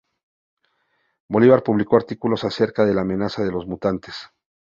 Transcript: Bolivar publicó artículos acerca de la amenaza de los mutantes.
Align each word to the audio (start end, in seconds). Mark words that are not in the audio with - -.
Bolivar 1.29 1.61
publicó 1.61 1.95
artículos 1.95 2.43
acerca 2.43 2.85
de 2.85 2.95
la 2.95 3.01
amenaza 3.01 3.43
de 3.43 3.51
los 3.51 3.67
mutantes. 3.67 4.15